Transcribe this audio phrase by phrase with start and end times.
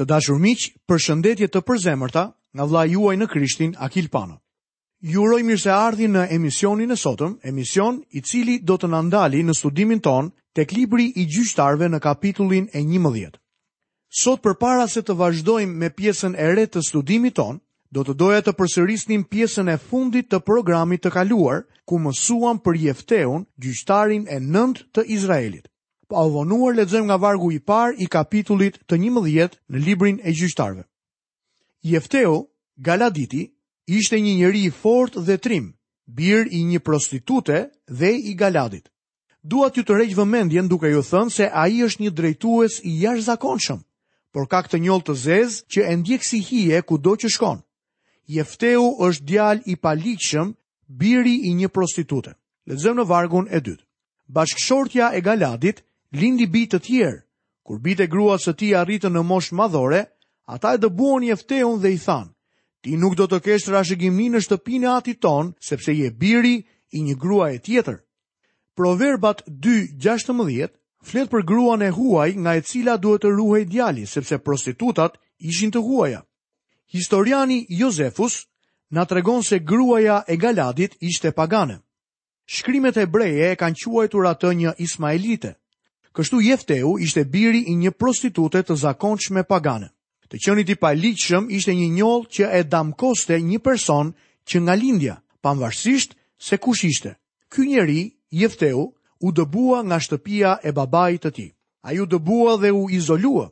[0.00, 2.20] Të dashur miq, për shëndetje të përzemërta
[2.56, 4.38] nga vllai juaj në Krishtin Akil Pano.
[5.12, 9.56] Ju uroj mirëseardhje në emisionin e sotëm, emision i cili do të na ndali në
[9.58, 13.36] studimin ton tek libri i gjyqtarëve në kapitullin e 11.
[14.22, 17.60] Sot përpara se të vazhdojmë me pjesën e re të studimit ton,
[17.96, 22.78] do të doja të përsërisnim pjesën e fundit të programit të kaluar ku mësuam për
[22.86, 25.68] Jefteun, gjyqtarin e 9 të Izraelit
[26.12, 30.84] pavonuar po lexojmë nga vargu i parë i kapitullit të 11 në librin e gjyqtarëve.
[31.92, 32.36] Jefteu
[32.88, 33.42] Galaditi
[33.98, 35.70] ishte një njeri i fort dhe trim,
[36.18, 38.86] bir i një prostitute dhe i Galadit.
[39.42, 42.92] Dua t'ju të rejtë vëmendjen duke ju thënë se a i është një drejtues i
[43.02, 43.80] jash zakonshëm,
[44.32, 47.62] por ka këtë njollë të zezë që e ndjekë si hije ku do që shkon.
[48.28, 50.52] Jefteu është djal i palikshëm,
[50.88, 52.36] biri i një prostitute.
[52.70, 53.82] Lexojmë në vargun e dytë.
[54.32, 55.82] Bashkëshortja e Galadit
[56.20, 57.18] lindi bitë të tjerë.
[57.62, 60.02] Kur bitë e grua së ti arritën në moshë madhore,
[60.50, 62.32] ata e dëbuon jefteun dhe i thanë,
[62.82, 66.56] ti nuk do të kesh rashëgimni në shtëpinë atit tonë, sepse je biri
[66.96, 68.00] i një grua e tjetër.
[68.76, 74.36] Proverbat 2.16 flet për gruan e huaj nga e cila duhet të ruhej djali, sepse
[74.38, 76.20] prostitutat ishin të huaja.
[76.92, 78.42] Historiani Josefus
[78.92, 81.78] na tregon se gruaja e Galadit ishte pagane.
[82.46, 85.54] Shkrimet e breje e kanë quajtur atë një ismailite.
[86.18, 89.86] Kështu Jefteu ishte biri i një prostitute të zakonçme pagane.
[90.28, 94.12] Të qenit i paligjshëm ishte një njollë që e damkoste një person
[94.50, 96.16] që nga lindja, pavarësisht
[96.48, 97.14] se kush ishte.
[97.52, 98.02] Ky njeri,
[98.42, 98.82] Jefteu,
[99.24, 101.50] u dëbua nga shtëpia e babait të tij.
[101.86, 103.48] Ai u dëbua dhe u izolua.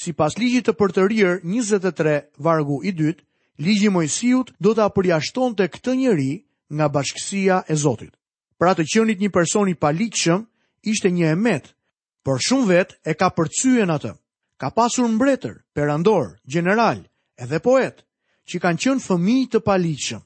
[0.00, 3.24] Sipas ligjit të përtërir 23 vargu i dytë,
[3.64, 6.32] ligji Mojsiut do ta përjashtonte këtë njeri
[6.74, 8.12] nga bashkësia e Zotit.
[8.58, 10.46] Pra të qenit një person i paligjshëm
[10.88, 11.72] ishte një emet
[12.22, 14.12] por shumë vetë e ka përcyen atë.
[14.60, 17.00] Ka pasur mbretër, perandor, general,
[17.40, 18.02] edhe poet,
[18.44, 20.20] që kanë qënë fëmi të paliqëm.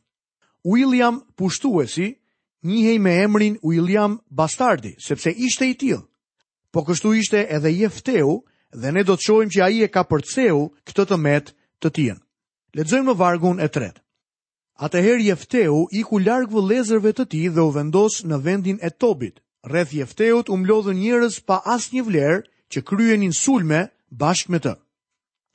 [0.66, 2.08] William pushtuesi,
[2.66, 6.02] njihej me emrin William Bastardi, sepse ishte i tilë.
[6.72, 8.40] Po kështu ishte edhe jefteu
[8.74, 11.52] dhe ne do të shojmë që i e ka përceu këtë të metë
[11.84, 12.22] të tjenë.
[12.74, 14.00] Ledzojmë në vargun e tretë.
[14.83, 18.90] Ateher jefteu i ku largë vë lezërve të ti dhe u vendos në vendin e
[18.90, 22.41] Tobit, rreth jefteut u mblodhën njerëz pa asnjë vlerë
[22.73, 23.85] që kryenin sulme
[24.20, 24.75] bashkë me të.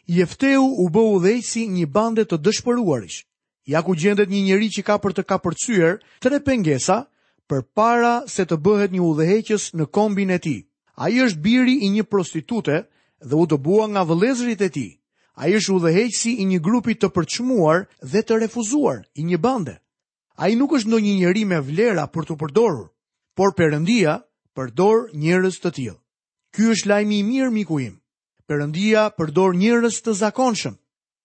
[0.10, 3.20] Jefteu u bë udhëheqësi një bande të dëshpëruarish.
[3.70, 7.04] Ja ku gjendet një njerëz që ka për të kapërcyer tre pengesa
[7.50, 10.58] për para se të bëhet një udhëheqës në kombin e ti.
[10.98, 12.82] A i është biri i një prostitute
[13.22, 14.88] dhe u të bua nga vëlezrit e ti.
[15.40, 19.76] A i është udhëheqësi i një grupi të përçmuar dhe të refuzuar i një bande.
[20.42, 22.88] A i nuk është në një me vlera për të përdorur
[23.40, 24.18] por Perëndia
[24.58, 25.96] përdor njerëz të tillë.
[26.56, 27.94] Ky është lajmi i mirë miku im.
[28.50, 30.76] Perëndia përdor njerëz të zakonshëm.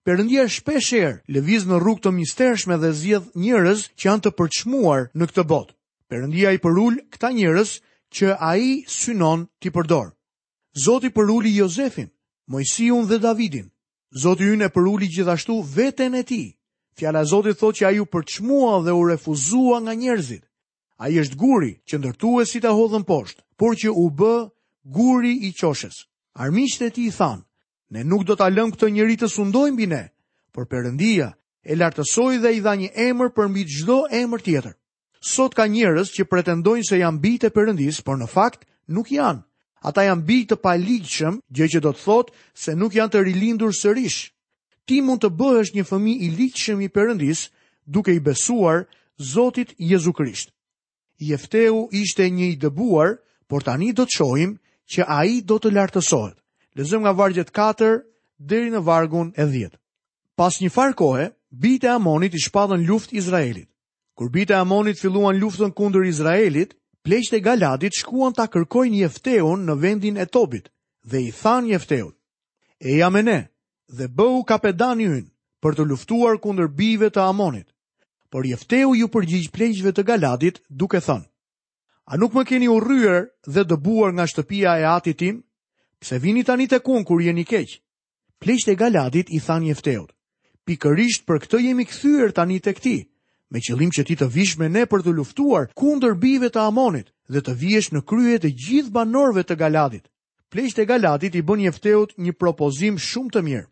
[0.06, 5.02] Perëndia shpesh herë lëviz në rrugë të mistershme dhe zgjedh njerëz që janë të përçmuar
[5.18, 5.74] në këtë botë.
[6.10, 7.70] Perëndia i përul këta njerëz
[8.14, 8.64] që ai
[8.98, 10.06] synon ti përdor.
[10.84, 12.12] Zoti përuli Jozefin,
[12.52, 13.66] Mojsiun dhe Davidin.
[14.22, 16.46] Zoti ynë e përuli gjithashtu veten e tij.
[16.96, 20.44] Fjala e Zotit thotë që ai u përçmua dhe u refuzua nga njerëzit.
[21.02, 24.34] A i është guri që ndërtu e si të hodhën poshtë, por që u bë
[24.96, 26.04] guri i qoshes.
[26.38, 27.42] Armiqët e ti i thanë,
[27.94, 30.02] ne nuk do të alëm këtë njëri të sundojnë bine,
[30.54, 31.32] por përëndia
[31.66, 34.76] e lartësoj dhe i dha një emër për mbi gjdo emër tjetër.
[35.34, 38.62] Sot ka njërës që pretendojnë se janë bitë e përëndis, por në fakt
[38.94, 39.42] nuk janë.
[39.88, 43.74] Ata janë bitë të paligëshëm, gjë që do të thotë se nuk janë të rilindur
[43.82, 44.20] sërish.
[44.86, 47.48] Ti mund të bëhesh një fëmi i ligëshëm i përëndis,
[47.84, 48.84] duke i besuar
[49.34, 50.53] Zotit Jezu Krisht.
[51.24, 53.14] Jefteu ishte një i dëbuar,
[53.48, 54.52] por tani do të shohim
[54.92, 56.36] që a i do të lartësohet.
[56.78, 57.96] Lezëm nga vargjet 4
[58.50, 59.74] dheri në vargun e 10.
[60.38, 61.26] Pas një farë kohe,
[61.64, 63.68] bite Amonit i shpadhen luft Izraelit.
[64.18, 66.74] Kur bite Amonit filluan luftën kundër Izraelit,
[67.04, 70.68] pleqët e Galadit shkuan ta kërkojnë Jefteun në vendin e Tobit
[71.10, 72.14] dhe i than Jefteut:
[72.86, 73.40] "E jam me ne
[73.96, 75.28] dhe bëu kapedani ynë
[75.62, 77.68] për të luftuar kundër bijve të Amonit."
[78.34, 81.22] por jefteu ju përgjigj plejqve të galadit duke thënë.
[82.10, 85.36] A nuk më keni u rryer dhe dëbuar nga shtëpia e ati tim?
[86.02, 87.76] Pse vini tani të kunë kur jeni keq?
[88.42, 90.10] Plejqët e galadit i than jefteut.
[90.66, 92.96] Pikërisht për këtë jemi këthyër tani të këti,
[93.54, 97.12] me qëllim që ti të vish me ne për të luftuar kundër bive të amonit
[97.30, 100.10] dhe të vijesh në kryet e gjithë banorve të galadit.
[100.50, 103.68] Plejqët e galadit i bën jefteut një propozim shumë të mirë.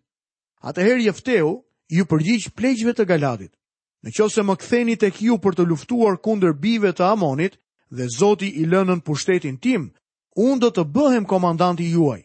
[0.62, 1.50] Atëherë jefteu
[1.96, 3.52] ju përgjigj plejqëve të galadit
[4.02, 7.56] në që se më ktheni të kju për të luftuar kunder bive të amonit
[7.92, 9.88] dhe zoti i lënën për shtetin tim,
[10.36, 12.22] unë dhe të bëhem komandanti juaj.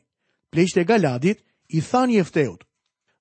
[0.51, 2.63] Pleqte Galadit i than jefteut,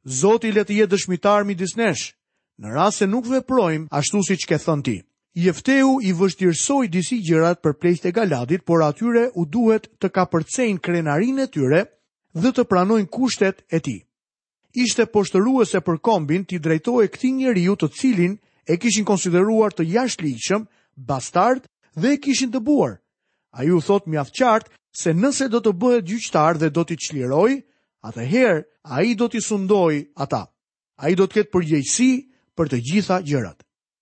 [0.07, 2.15] zoti le të jetë dëshmitar mi disnesh,
[2.59, 4.97] në se nuk veprojmë ashtu si që ke thënë ti.
[5.37, 10.81] Jefteu i vështirësoj disi gjërat për pleqte Galadit, por atyre u duhet të ka përcejnë
[10.81, 11.83] krenarin e tyre
[12.33, 13.99] dhe të pranojnë kushtet e ti
[14.77, 18.35] ishte poshtëruese për kombin ti drejtohej këtij njeriu të cilin
[18.67, 20.61] e kishin konsideruar të jashtë bastart
[21.11, 21.63] bastard
[22.03, 22.99] dhe e kishin të buar.
[23.57, 24.71] A ju thot mjaft qartë
[25.01, 27.53] se nëse do të bëhet gjyqtar dhe do t'i qliroj,
[28.09, 30.43] atëherë a i do t'i sundoj ata.
[31.01, 32.11] A i do t'ket përgjejsi
[32.57, 33.61] për të gjitha gjërat.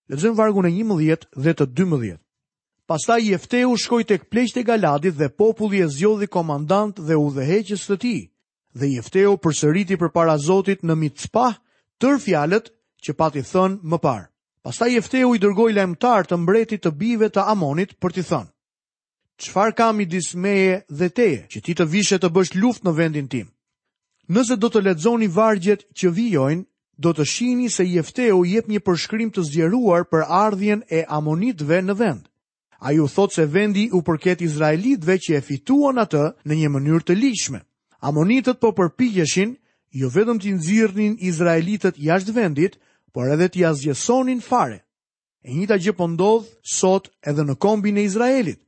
[0.08, 2.20] Lezëm vargun e një mëdhjet dhe të dy mëdhjet.
[2.88, 7.86] Pasta jefteu shkoj të kplejt të galadit dhe populli e zjodhi komandant dhe u dheheqës
[7.88, 8.16] të ti.
[8.78, 11.50] Dhe jefteu përsëriti për para zotit në mitë
[12.00, 12.66] tër fjalet
[13.04, 14.26] që pati thënë më parë.
[14.64, 18.48] Pastaj Jefteu i dërgoi lajmtar të mbretit të bijve të Amonit për t'i thënë:
[19.44, 23.26] Çfarë ka midis meje dhe teje, që ti të vishe të bësh luftë në vendin
[23.34, 23.50] tim?
[24.32, 26.64] Nëse do të lexoni vargjet që vijojnë,
[27.04, 31.82] do të shihni se Jefteu i jep një përshkrim të zgjeruar për ardhjen e Amonitëve
[31.84, 32.22] në vend.
[32.80, 37.04] Ai u thotë se vendi u përket Izraelitëve që e fituan atë në një mënyrë
[37.08, 37.60] të ligjshme.
[38.00, 39.54] Amonitët po përpiqeshin
[40.00, 42.80] jo vetëm të nxirrnin Izraelitët jashtë vendit,
[43.14, 44.80] por edhe t'ja zgjesonin fare.
[45.46, 46.46] E njita gjë po ndodh
[46.76, 48.58] sot edhe në kombin e Izraelit.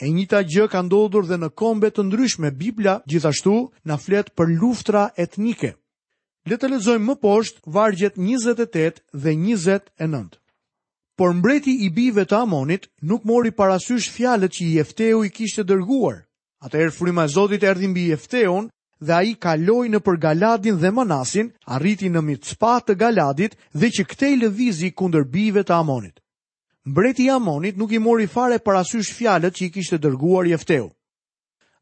[0.00, 3.54] E njita gjë ka ndodhur dhe në kombe të ndryshme Bibla gjithashtu,
[3.84, 5.74] na flet për luftra etnike.
[6.48, 10.38] Le të lexojmë më poshtë vargjet 28 dhe 29.
[11.18, 16.24] Por mbreti i bive të Amonit nuk mori parasysh fjalët që Jefteu i kishte dërguar.
[16.64, 18.70] Atëherë fryma e Zotit erdhi mbi Jefteun
[19.00, 23.88] dhe a i kaloi në për Galadin dhe Manasin, arriti në mitëspa të Galadit dhe
[23.88, 26.20] që këtej lëvizi kunder bive të Amonit.
[26.84, 30.90] Mbreti Amonit nuk i mori fare parasysh fjalet që i kishte dërguar jefteu.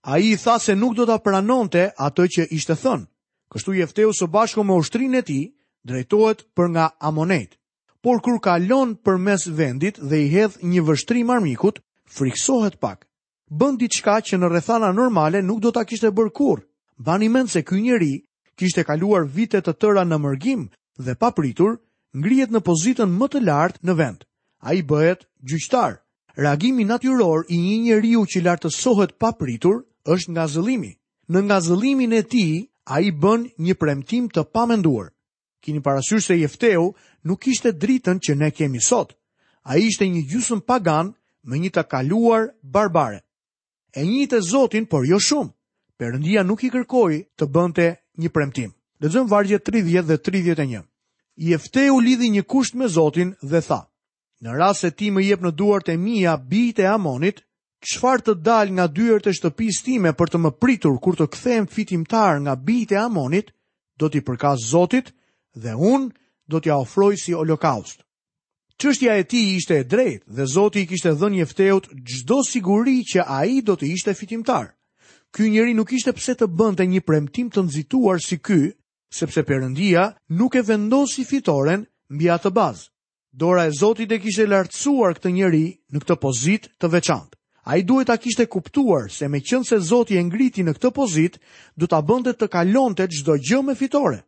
[0.02, 3.06] A i tha se nuk do të pranonte atë që ishte thënë.
[3.50, 5.40] Kështu jefteu së bashko me ushtrinë e ti,
[5.82, 7.56] drejtohet për nga Amonet.
[8.02, 13.06] Por kur kalon për mes vendit dhe i hedh një vështrim armikut, friksohet pak.
[13.50, 16.67] Bëndi qka që në rethana normale nuk do të kishte bërë kur
[16.98, 18.24] bani mend se ky njeri
[18.58, 20.68] kishte kaluar vite të tëra në mërgim
[20.98, 21.78] dhe pa pritur,
[22.14, 24.24] në pozitën më të lartë në vend.
[24.60, 26.00] A i bëhet gjyqtar.
[26.36, 30.92] Reagimi natyror i një njeriu që lartësohet pa pritur është nga zëllimi.
[31.28, 35.12] Në nga zëllimin e ti, a i bën një premtim të pamenduar.
[35.62, 39.14] Kini parasysh se jefteu nuk ishte dritën që ne kemi sot.
[39.62, 43.20] A i ishte një gjusën pagan me një të kaluar barbare.
[43.94, 45.52] E një të zotin, por jo shumë.
[45.98, 47.84] Perëndia nuk i kërkoi të bënte
[48.22, 48.68] një premtim.
[49.02, 50.84] Lexojm vargje 30 dhe 31.
[51.46, 53.80] Jefteu lidhi një kusht me Zotin dhe tha:
[54.42, 57.42] Në rast se ti më jep në duart e mia bijtë e Amonit,
[57.90, 61.66] çfarë të dal nga dyert e shtëpisë time për të më pritur kur të kthehem
[61.74, 63.50] fitimtar nga bijtë e Amonit,
[63.98, 65.10] do ti përkas Zotit
[65.58, 66.12] dhe un
[66.50, 68.06] do t'ja ofroj si holokaust.
[68.78, 73.26] Çështja e tij ishte e drejtë dhe Zoti i kishte dhënë Jefteut çdo siguri që
[73.40, 74.77] ai do të ishte fitimtar.
[75.34, 78.60] Ky njeri nuk ishte pse të bënte një premtim të nxituar si ky,
[79.12, 82.88] sepse Perëndia nuk e vendosi fitoren mbi atë bazë.
[83.42, 87.36] Dora e Zotit e kishte lartësuar këtë njeri në këtë pozitë të veçantë.
[87.68, 91.40] Ai duhet ta kishte kuptuar se meqense Zoti e ngriti në këtë pozitë,
[91.76, 94.22] do ta bënte të kalonte çdo gjë me fitore.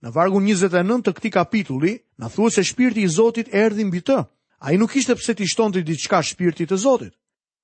[0.00, 4.16] Në vargu 29 të këtij kapitulli, na thuhet se shpirti i Zotit erdhi mbi të.
[4.64, 7.12] Ai nuk kishte pse të shtonte diçka shpirti të Zotit.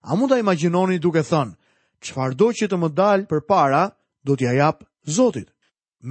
[0.05, 1.57] A mund ta imagjinoni duke thënë,
[2.03, 3.83] Qëfar do që të më dalë për para,
[4.27, 5.49] do t'ja japë Zotit.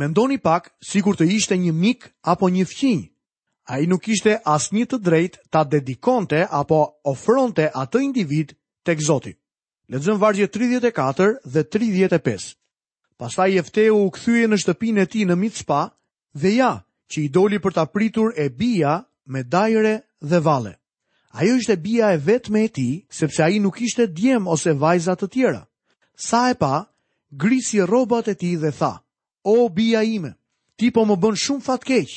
[0.02, 3.02] Mendoni pak si kur të ishte një mik apo një fqinj.
[3.72, 6.80] A i nuk ishte as një të drejt ta dedikonte apo
[7.12, 8.52] ofronte atë individ
[8.88, 9.38] të këzotit.
[9.92, 12.52] Ledzëm vargje 34 dhe 35.
[13.20, 15.82] Pasta jefteu u këthyje në shtëpin e ti në mitë
[16.42, 16.72] dhe ja,
[17.12, 18.96] që i doli për ta pritur e bia
[19.32, 20.74] me dajre dhe vale.
[21.40, 24.74] Ajo ishte bia e vetë me e ti, sepse a i nuk ishte djem ose
[24.74, 25.64] vajzat të tjera.
[26.28, 26.76] Sa e pa,
[27.42, 28.94] grisi robat e ti dhe tha,
[29.54, 30.32] o bia ime,
[30.78, 32.10] ti po më bën shumë fatkeq,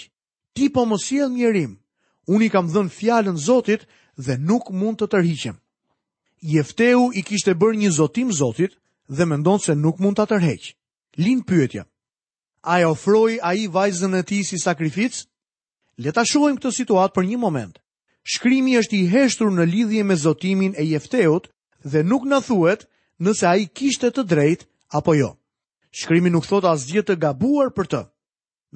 [0.55, 1.73] ti po më sjell mjerim,
[2.33, 3.83] unë i kam dhën fjallën Zotit
[4.25, 5.57] dhe nuk mund të tërhiqem.
[6.55, 8.77] Jefteu i kishte bërë një zotim Zotit
[9.17, 10.63] dhe mendon se nuk mund të tërheq.
[11.25, 11.89] Lin pyetja,
[12.61, 15.25] a e ofroj a i vajzën e ti si sakrificë?
[16.05, 17.79] Leta shohim këtë situatë për një moment.
[18.33, 21.49] Shkrimi është i heshtur në lidhje me zotimin e jefteut
[21.93, 22.85] dhe nuk në thuet
[23.19, 25.35] nëse a i kishte të drejt apo jo.
[25.95, 28.01] Shkrimi nuk thot asgjë të gabuar për të.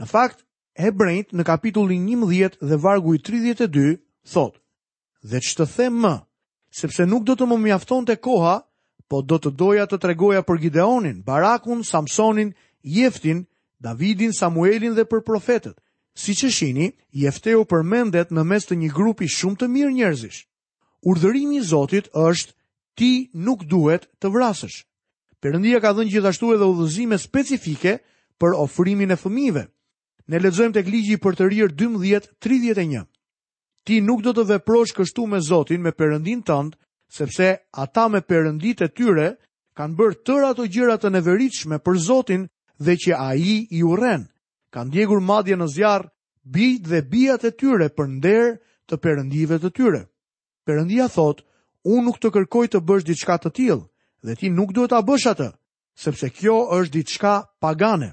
[0.01, 0.45] Në fakt,
[0.79, 3.97] Hebrejt në kapitullin 11 dhe vargu i 32
[4.31, 4.61] thot,
[5.27, 6.13] dhe që të them më,
[6.71, 8.61] sepse nuk do të më mjafton të koha,
[9.11, 12.53] po do të doja të tregoja për Gideonin, Barakun, Samsonin,
[12.83, 13.45] Jeftin,
[13.83, 15.75] Davidin, Samuelin dhe për profetet.
[16.15, 20.47] Si që shini, Jefteu përmendet në mes të një grupi shumë të mirë njerëzish.
[21.07, 22.55] Urdhërimi i Zotit është
[22.99, 24.79] ti nuk duhet të vrasësh.
[25.39, 27.93] Perëndia ka dhënë gjithashtu edhe udhëzime specifike
[28.43, 29.63] për ofrimin e fëmijëve.
[30.29, 33.07] Ne lexojmë tek ligji për të rirë 12:31.
[33.87, 36.75] Ti nuk do të veprosh kështu me Zotin, me Perëndin tënd,
[37.09, 39.29] sepse ata me Perënditë e tyre
[39.79, 42.43] kanë bërë tërë ato gjëra të neveritshme për Zotin
[42.83, 44.27] dhe që ai i urren.
[44.75, 46.11] Kanë ndjekur madje në zjarr
[46.43, 50.03] bijt dhe bijat e tyre për nder të perëndive të tyre.
[50.67, 51.47] Perëndia thotë,
[51.87, 53.89] unë nuk të kërkoj të bësh diçka të tillë
[54.27, 55.51] dhe ti nuk duhet ta bësh atë,
[55.95, 58.13] sepse kjo është diçka pagane.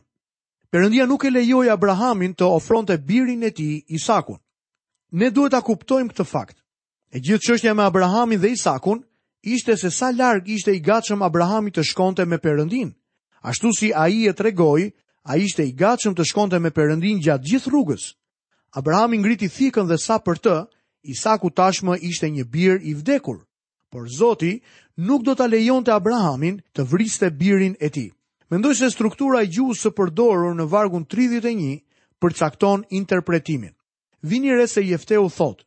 [0.69, 4.37] Perëndia nuk e lejoi Abrahamin të ofronte birin e tij Isakun.
[5.11, 6.57] Ne duhet ta kuptojmë këtë fakt.
[7.13, 9.03] E gjithë çështja me Abrahamin dhe Isakun
[9.41, 12.91] ishte se sa larg ishte i gatshëm Abrahami të shkonte me Perëndin.
[13.41, 14.91] Ashtu si ai e tregoi,
[15.23, 18.05] ai ishte i gatshëm të shkonte me Perëndin gjatë gjithë rrugës.
[18.75, 20.55] Abrahami ngriti thikën dhe sa për të,
[21.03, 23.45] Isaku tashmë ishte një bir i vdekur
[23.95, 24.59] por Zoti
[25.07, 28.09] nuk do ta lejonte Abrahamin të vriste birin e tij.
[28.51, 31.77] Mendoj se struktura e gjuhës së përdorur në vargun 31
[32.21, 33.71] përcakton interpretimin.
[34.27, 35.63] Vini re se Jefteu thot: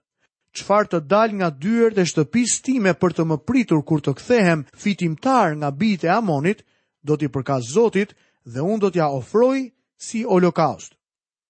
[0.57, 4.67] Çfarë të dal nga dyert e shtëpisë time për të më pritur kur të kthehem
[4.83, 6.61] fitimtar nga bijtë e Amonit,
[7.07, 8.13] do t'i përkas Zotit
[8.53, 10.93] dhe unë do t'ja ofroj si holokaust."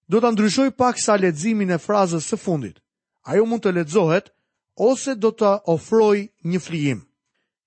[0.08, 2.76] Do ta ndryshoj pak sa leximin e frazës së fundit.
[3.30, 4.30] Ajo mund të lexohet
[4.78, 6.18] ose do të ofroj
[6.52, 7.00] një flijim.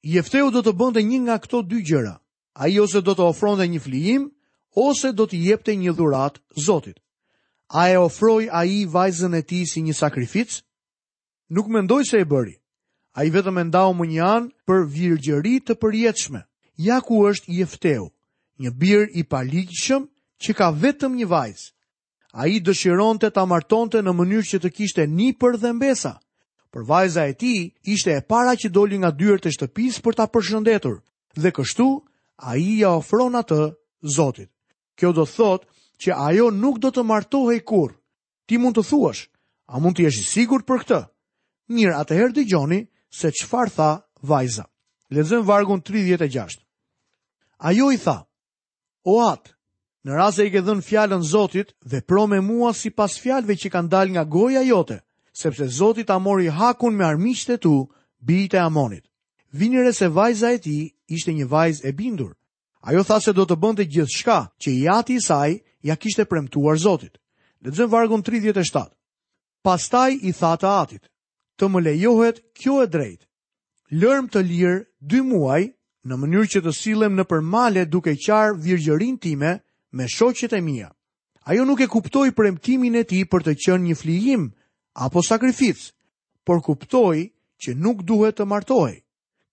[0.07, 2.13] Jefteu do të bënde një nga këto dy gjera,
[2.57, 4.29] a i ose do të ofroj dhe një flijim,
[4.85, 6.95] ose do të jepte një dhurat zotit.
[7.67, 10.61] A e ofroj a i vajzën e ti si një sakrific?
[11.51, 12.55] Nuk me ndoj se e bëri.
[13.19, 16.41] A i vetëm e ndao më një anë për virgjëri të përjetëshme.
[16.87, 18.07] Ja ku është jefteu,
[18.61, 20.07] një bir i palikëshëm
[20.43, 21.67] që ka vetëm një vajzë.
[22.39, 26.15] A i dëshiron të ta martonte në mënyrë që të kishte një për dhe mbesa.
[26.73, 27.59] Por vajza e tij
[27.93, 30.95] ishte e para që doli nga dyert e shtëpisë për ta përshëndetur
[31.41, 31.87] dhe kështu
[32.49, 33.57] ai ja ofron atë
[34.17, 34.49] Zotit.
[34.97, 35.67] Kjo do thotë
[36.01, 37.93] që ajo nuk do të martohej kurrë.
[38.49, 39.21] Ti mund të thuash,
[39.69, 40.99] a mund të jesh i sigurt për këtë?
[41.75, 42.79] Mirë, atëherë dëgjoni
[43.19, 43.89] se qëfar tha
[44.31, 44.65] vajza.
[45.13, 46.57] Lexojmë Vargun 36.
[47.69, 48.17] Ajo i tha:
[49.05, 49.53] "O atë,
[50.05, 53.89] në rast se i ke dhënë fjalën Zotit, vepro me mua sipas fjalëve që kanë
[53.93, 57.75] dal nga goja jote." sepse Zoti ta mori hakun me armiqtë e tu,
[58.19, 59.05] bijtë e Amonit.
[59.53, 62.35] Vinire se vajza e ti ishte një vajz e bindur.
[62.81, 66.77] Ajo tha se do të bënte gjithçka që i ati i saj ja kishte premtuar
[66.79, 67.17] Zotit.
[67.63, 68.85] Lexojm vargun 37.
[69.63, 71.03] Pastaj i tha të atit:
[71.57, 73.25] "Të më lejohet kjo e drejtë.
[74.01, 75.63] Lërm të lirë dy muaj
[76.07, 79.59] në mënyrë që të sillem në përmale duke qar virgjërinë time
[79.91, 80.89] me shoqjet e mia."
[81.45, 84.43] Ajo nuk e kuptoi premtimin e tij për të qenë një flijim,
[84.93, 85.91] apo sakrificë,
[86.45, 87.29] por kuptoi
[87.63, 88.97] që nuk duhet të martohej.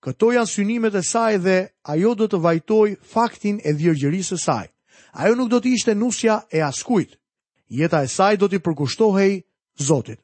[0.03, 1.57] Këto janë synimet e saj dhe
[1.91, 4.67] ajo do të vajtoj faktin e djërgjërisë e saj.
[5.19, 7.15] Ajo nuk do të ishte nusja e askujt.
[7.69, 9.43] Jeta e saj do t'i përkushtohej
[9.79, 10.19] Zotit.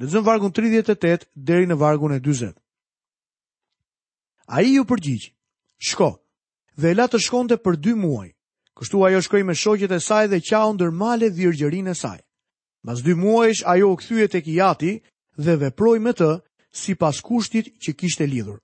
[0.00, 2.50] Lëzën vargun 38 deri në vargun e 20.
[4.50, 5.30] A i ju përgjigjë,
[5.78, 6.08] shko,
[6.74, 8.32] dhe la të shkonte për dy muaj.
[8.76, 12.18] Kështu ajo shkoj me shoqet e saj dhe qa ndër male djërgjërin e saj.
[12.86, 14.92] Mas dy muajsh ajo u këthyet e kijati
[15.44, 16.28] dhe veproj me të
[16.80, 18.58] si pas kushtit që kishte lidhur.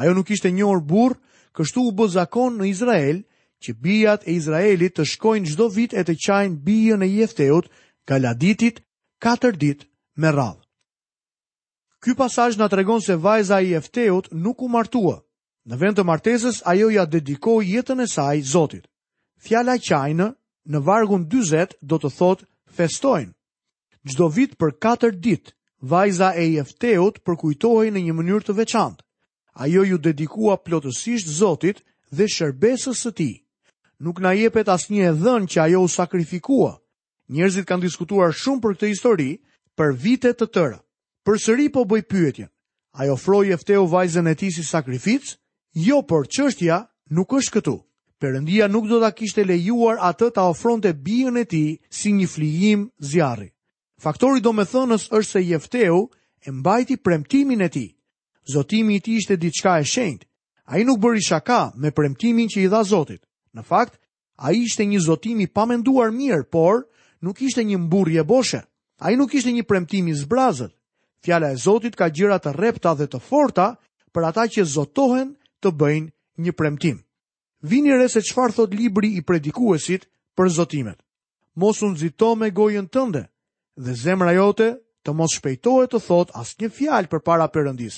[0.00, 1.16] Ajo nuk ishte njohur burë,
[1.56, 3.18] kështu u bë zakon në Izrael
[3.62, 7.70] që bijat e Izraelit të shkojnë gjdo vit e të qajnë bijën e jefteut
[8.08, 8.82] galaditit
[9.24, 9.88] katër dit
[10.20, 10.60] me radhë.
[12.04, 15.16] Ky pasaj nga tregon se vajza i jefteut nuk u martua.
[15.68, 18.84] Në vend të martesës ajo ja dedikoj jetën e saj zotit.
[19.44, 20.28] Fjala qajnë
[20.72, 22.44] në vargun 20 do të thot
[22.76, 23.32] festojnë
[24.10, 29.02] gjdo vit për 4 dit, vajza e jefteut përkujtohej në një mënyrë të veçantë.
[29.54, 33.30] Ajo ju dedikua plotësisht Zotit dhe shërbesës së ti.
[34.02, 36.78] Nuk na jepet as një edhën që ajo u sakrifikua.
[37.28, 39.30] Njerëzit kanë diskutuar shumë për këtë histori
[39.76, 40.78] për vite të tëra.
[41.26, 42.50] Për sëri po bëj pyetjen,
[42.98, 45.36] ajo jo froj efteu vajzën e ti si sakrific?
[45.74, 46.78] Jo, për qështja
[47.14, 47.76] nuk është këtu.
[48.20, 52.82] Perëndia nuk do ta kishte lejuar atë të ofronte bijën e tij si një flijim
[52.98, 53.52] zjarri.
[54.02, 56.00] Faktori do me thënës është se jefteu
[56.42, 57.84] e mbajti premtimin e ti.
[58.52, 60.26] Zotimi i ti ishte diçka e shendë,
[60.70, 63.20] A i nuk bëri shaka me premtimin që i dha Zotit.
[63.54, 63.94] Në fakt,
[64.42, 66.80] a i ishte një zotimi pamenduar mirë, por
[67.22, 68.60] nuk ishte një mburje boshe.
[69.02, 70.70] A i nuk ishte një premtimi zbrazët.
[71.22, 73.68] Fjala e Zotit ka gjira të repta dhe të forta
[74.12, 76.08] për ata që zotohen të bëjnë
[76.42, 76.98] një premtim.
[77.70, 80.06] Vini re se qfar thot libri i predikuesit
[80.38, 80.98] për zotimet.
[81.54, 83.26] Mosun zito me gojën tënde,
[83.76, 87.96] dhe zemra jote të mos shpejtohet të thot asë një fjalë për para përëndis,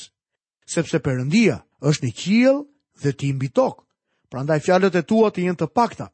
[0.71, 1.59] sepse përëndia
[1.91, 2.61] është një qiel
[3.03, 3.83] dhe ti mbi tokë,
[4.31, 6.07] prandaj fjalët e tua të jenë të pakta.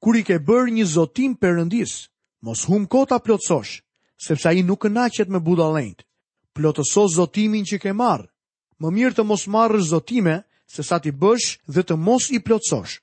[0.00, 1.96] Kur i ke bërë një zotim përëndis,
[2.44, 3.80] mos hum kota plotësosh,
[4.16, 6.04] sepse a i nuk nëqet me buda lejnët,
[6.54, 8.28] plotëso zotimin që ke marë,
[8.80, 10.38] më mirë të mos marë zotime
[10.70, 13.00] se sa ti bësh dhe të mos i plotësosh.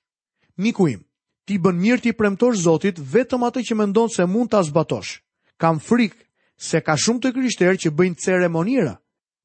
[0.58, 1.04] Miku im,
[1.46, 5.20] ti bën mirë ti premtosh Zotit vetëm atë që mendon se mund ta zbatosh
[5.62, 6.18] kam frikë
[6.58, 8.96] se ka shumë të krishterë që bëjnë ceremonira.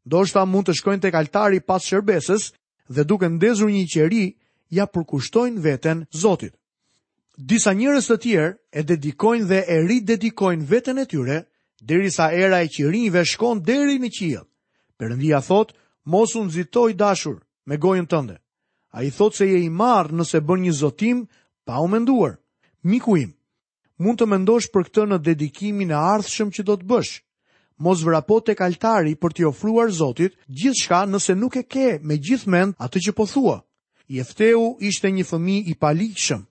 [0.06, 2.48] Do shta mund të shkojnë tek altari pas shërbesës
[2.96, 4.22] dhe duke ndezur një qeri,
[4.76, 6.54] ja përkushtojnë veten Zotit.
[7.36, 11.42] Disa njërës të tjerë e dedikojnë dhe e rrit dedikojnë veten e tyre,
[11.84, 14.40] deri sa era e qirinjve shkon deri në qia.
[14.96, 15.74] Përëndia thot,
[16.08, 18.38] mos unë zitoj dashur me gojën tënde.
[18.96, 21.26] A i thot se je i marë nëse bën një zotim
[21.66, 22.38] pa u menduar.
[22.88, 23.35] Miku im,
[23.98, 27.12] mund të mendosh për këtë në dedikimin e ardhshëm që do të bësh.
[27.84, 32.74] Mos vrapo tek altari për t'i ofruar Zotit gjithçka nëse nuk e ke me mend
[32.80, 33.56] atë që po thua.
[34.08, 36.42] Jefteu ishte një fëmijë i paligjshëm.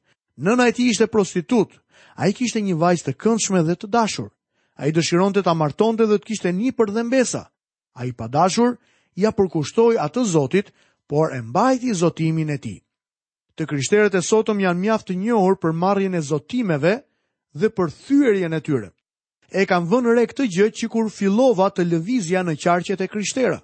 [0.43, 1.69] Nëna e tij ishte prostitut.
[2.15, 4.29] Ai kishte një vajzë të këndshme dhe të dashur.
[4.77, 7.49] Ai dëshironte ta martonte dhe të kishte një për dhe mbesa.
[7.95, 8.77] Ai pa dashur
[9.15, 10.73] ia ja përkushtoi atë Zotit,
[11.07, 12.81] por e mbajti zotimin e tij.
[13.55, 16.95] Të krishterët e sotëm janë mjaft të njohur për marrjen e zotimeve
[17.55, 18.89] dhe për thyërjen e tyre.
[19.55, 23.61] E kam vënë re këtë gjë që kur filova të lëvizja në qarqet e krishtera.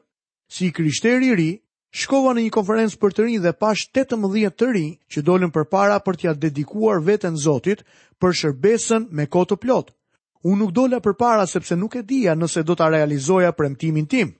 [0.51, 1.49] Si krishteri ri,
[1.91, 5.97] shkova në një konferencë për të rinj dhe pash 18 të rinj që dolën përpara
[6.05, 7.83] për tja dedikuar veten Zotit
[8.21, 9.91] për shërbesën me kohë të plot.
[10.45, 14.31] Unë nuk dola përpara sepse nuk e dija nëse do ta realizoja premtimin tim.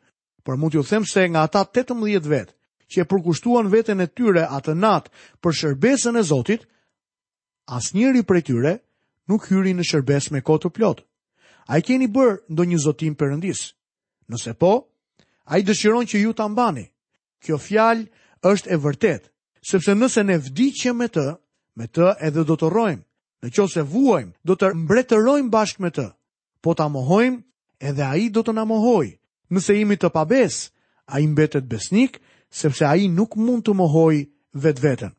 [0.43, 2.55] Por mund t'ju them se nga ata 18 vet
[2.91, 6.63] që e përkushtuan veten e tyre atë natë për shërbesën e Zotit,
[7.69, 8.73] asnjëri prej tyre
[9.29, 11.03] nuk hyri në shërbes me kotë plot.
[11.69, 13.73] A i keni bërë ndo një zotim përëndis?
[14.31, 14.71] Nëse po,
[15.51, 16.85] a i dëshiron që ju të ambani.
[17.43, 18.07] Kjo fjalë
[18.45, 19.29] është e vërtet,
[19.61, 21.25] sepse nëse ne vdicje me të,
[21.77, 23.03] me të edhe do të rojmë.
[23.41, 26.05] Në qo se vuajmë, do të mbretërojmë bashkë me të.
[26.61, 27.41] Po të amohojmë,
[27.81, 29.07] edhe a i do të namohoj.
[29.51, 30.69] Nëse imi të pabes,
[31.09, 32.19] a i mbetet besnik,
[32.53, 34.21] sepse a i nuk mund të mohoj
[34.53, 35.13] vetë vetën.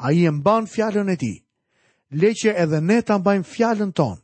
[0.00, 1.34] A i e mban fjallën e ti
[2.10, 4.20] le që edhe ne ta mbajmë fjalën tonë.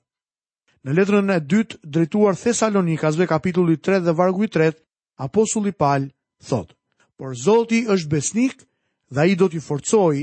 [0.85, 4.73] Në letrën e dytë drejtuar Thesalonikasve kapitulli 3 dhe vargu i 3,
[5.17, 6.09] apostulli Paul
[6.49, 6.75] thotë:
[7.17, 8.65] "Por Zoti është besnik
[9.13, 10.17] dhe ai do t'ju forcoj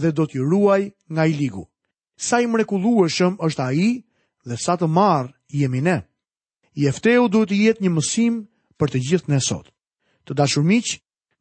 [0.00, 1.64] dhe do t'ju ruaj nga i ligu.
[2.16, 4.04] Sa i mrekullueshëm është ai
[4.48, 5.98] dhe sa të marr jemi ne."
[6.88, 8.34] efteu duhet të jetë një mësim
[8.78, 9.66] për të gjithë në sot.
[10.24, 10.88] Të dashur miq,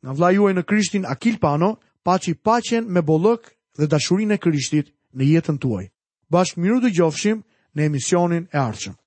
[0.04, 3.42] nga vla juaj në Krishtin Akil Pano, paçi paqen me bollëk
[3.80, 4.88] dhe dashurinë e Krishtit
[5.20, 5.88] në jetën tuaj.
[6.32, 7.44] Bashkë miru dhe gjofshim
[7.76, 9.01] në emisionin e arqëm.